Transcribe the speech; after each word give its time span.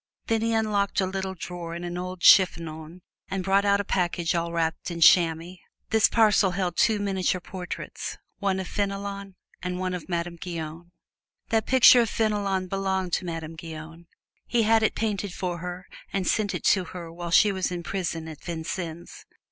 Then 0.25 0.41
he 0.41 0.51
unlocked 0.51 0.99
a 0.99 1.05
little 1.05 1.35
drawer 1.35 1.75
in 1.75 1.83
an 1.83 1.95
old 1.95 2.21
chiffonier 2.23 3.01
and 3.29 3.43
brought 3.43 3.65
out 3.65 3.79
a 3.79 3.83
package 3.83 4.33
all 4.33 4.51
wrapped 4.51 4.89
in 4.89 4.99
chamois. 4.99 5.57
This 5.91 6.09
parcel 6.09 6.49
held 6.57 6.75
two 6.75 6.97
miniature 6.97 7.39
portraits, 7.39 8.17
one 8.39 8.59
of 8.59 8.67
Fenelon 8.67 9.35
and 9.61 9.77
one 9.77 9.93
of 9.93 10.09
Madame 10.09 10.37
Guyon. 10.37 10.89
"That 11.49 11.67
picture 11.67 12.01
of 12.01 12.09
Fenelon 12.09 12.65
belonged 12.65 13.13
to 13.13 13.25
Madame 13.25 13.55
Guyon. 13.55 14.07
He 14.47 14.63
had 14.63 14.81
it 14.81 14.95
painted 14.95 15.35
for 15.35 15.59
her 15.59 15.85
and 16.11 16.27
sent 16.27 16.55
it 16.55 16.63
to 16.63 16.83
her 16.85 17.13
while 17.13 17.29
she 17.29 17.51
was 17.51 17.71
in 17.71 17.83
prison 17.83 18.27
at 18.27 18.43
Vincennes. 18.43 19.27